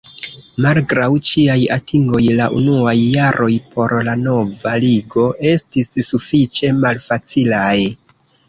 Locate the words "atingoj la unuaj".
1.75-2.95